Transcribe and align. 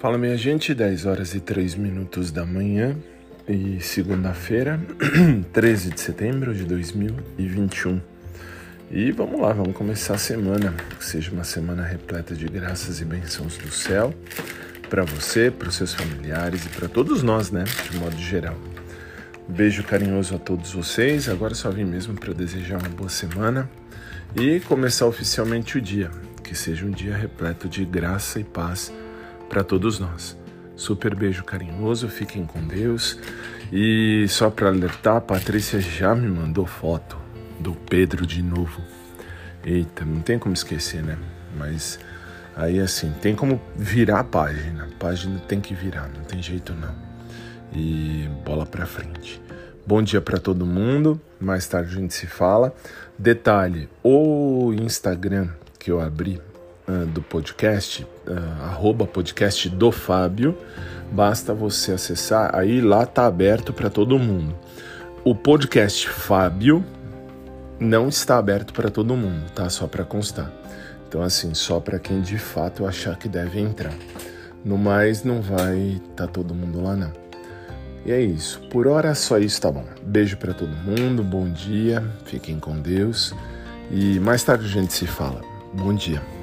Fala 0.00 0.16
minha 0.16 0.36
gente, 0.36 0.72
10 0.74 1.06
horas 1.06 1.34
e 1.34 1.40
3 1.40 1.74
minutos 1.74 2.30
da 2.30 2.46
manhã 2.46 2.96
e 3.48 3.80
segunda-feira, 3.80 4.80
13 5.52 5.90
de 5.90 6.00
setembro 6.00 6.54
de 6.54 6.62
2021. 6.62 8.00
E 8.92 9.10
vamos 9.10 9.40
lá, 9.40 9.52
vamos 9.52 9.74
começar 9.74 10.14
a 10.14 10.18
semana, 10.18 10.72
que 10.96 11.04
seja 11.04 11.32
uma 11.32 11.42
semana 11.42 11.82
repleta 11.82 12.32
de 12.36 12.46
graças 12.46 13.00
e 13.00 13.04
bênçãos 13.04 13.58
do 13.58 13.72
céu 13.72 14.14
para 14.88 15.02
você, 15.02 15.50
para 15.50 15.68
os 15.68 15.74
seus 15.74 15.92
familiares 15.92 16.64
e 16.64 16.68
para 16.68 16.86
todos 16.86 17.24
nós, 17.24 17.50
né, 17.50 17.64
de 17.90 17.96
modo 17.98 18.16
geral. 18.18 18.56
Beijo 19.48 19.82
carinhoso 19.82 20.36
a 20.36 20.38
todos 20.38 20.74
vocês. 20.74 21.28
Agora 21.28 21.56
só 21.56 21.72
vim 21.72 21.84
mesmo 21.84 22.14
para 22.14 22.32
desejar 22.32 22.78
uma 22.78 22.88
boa 22.88 23.10
semana 23.10 23.68
e 24.36 24.60
começar 24.60 25.06
oficialmente 25.06 25.76
o 25.76 25.80
dia, 25.80 26.08
que 26.44 26.54
seja 26.54 26.86
um 26.86 26.90
dia 26.92 27.16
repleto 27.16 27.68
de 27.68 27.84
graça 27.84 28.38
e 28.38 28.44
paz 28.44 28.92
para 29.48 29.64
todos 29.64 29.98
nós. 29.98 30.36
Super 30.76 31.14
beijo 31.14 31.42
carinhoso, 31.42 32.08
fiquem 32.08 32.46
com 32.46 32.60
Deus. 32.66 33.18
E 33.72 34.26
só 34.28 34.48
para 34.48 34.68
alertar, 34.68 35.16
a 35.16 35.20
Patrícia 35.20 35.80
já 35.80 36.14
me 36.14 36.28
mandou 36.28 36.66
foto 36.66 37.18
do 37.58 37.74
Pedro 37.74 38.26
de 38.26 38.42
novo. 38.42 38.80
Eita, 39.64 40.04
não 40.04 40.20
tem 40.20 40.38
como 40.38 40.54
esquecer, 40.54 41.02
né? 41.02 41.18
Mas 41.56 41.98
aí 42.56 42.78
assim, 42.78 43.12
tem 43.20 43.34
como 43.34 43.60
virar 43.76 44.20
a 44.20 44.24
página. 44.24 44.84
A 44.84 44.98
página 44.98 45.38
tem 45.40 45.60
que 45.60 45.74
virar, 45.74 46.08
não 46.08 46.22
tem 46.24 46.40
jeito 46.40 46.72
não. 46.74 46.94
E 47.72 48.28
bola 48.44 48.64
para 48.64 48.86
frente. 48.86 49.42
Bom 49.86 50.02
dia 50.02 50.20
para 50.20 50.38
todo 50.38 50.64
mundo. 50.64 51.20
Mais 51.40 51.66
tarde 51.66 51.96
a 51.96 52.00
gente 52.00 52.14
se 52.14 52.26
fala. 52.26 52.74
Detalhe: 53.18 53.88
o 54.02 54.72
Instagram 54.72 55.48
que 55.78 55.90
eu 55.90 56.00
abri 56.00 56.40
uh, 56.88 57.06
do 57.06 57.22
podcast, 57.22 58.06
uh, 58.26 58.62
arroba 58.64 59.06
podcast 59.06 59.68
do 59.68 59.92
Fábio, 59.92 60.56
basta 61.12 61.52
você 61.52 61.92
acessar, 61.92 62.50
aí 62.54 62.80
lá 62.80 63.04
tá 63.04 63.26
aberto 63.26 63.72
para 63.72 63.90
todo 63.90 64.18
mundo. 64.18 64.56
O 65.24 65.34
podcast 65.34 66.08
Fábio 66.08 66.84
não 67.78 68.08
está 68.08 68.38
aberto 68.38 68.72
para 68.72 68.90
todo 68.90 69.16
mundo, 69.16 69.50
tá? 69.54 69.68
Só 69.68 69.86
para 69.86 70.04
constar. 70.04 70.50
Então, 71.08 71.22
assim, 71.22 71.54
só 71.54 71.80
para 71.80 71.98
quem 71.98 72.20
de 72.20 72.38
fato 72.38 72.86
achar 72.86 73.16
que 73.16 73.28
deve 73.28 73.60
entrar. 73.60 73.94
No 74.64 74.76
mais, 74.76 75.24
não 75.24 75.40
vai 75.40 76.00
tá 76.16 76.26
todo 76.26 76.54
mundo 76.54 76.82
lá, 76.82 76.96
não. 76.96 77.12
E 78.04 78.12
é 78.12 78.20
isso. 78.20 78.60
Por 78.70 78.86
hora, 78.86 79.14
só 79.14 79.38
isso 79.38 79.60
tá 79.60 79.70
bom. 79.70 79.84
Beijo 80.02 80.36
para 80.36 80.54
todo 80.54 80.70
mundo, 80.70 81.22
bom 81.22 81.48
dia, 81.50 82.02
fiquem 82.24 82.58
com 82.58 82.78
Deus. 82.78 83.34
E 83.90 84.18
mais 84.20 84.42
tarde 84.42 84.66
a 84.66 84.68
gente 84.68 84.92
se 84.92 85.06
fala. 85.06 85.40
Bom 85.74 85.94
dia. 85.94 86.37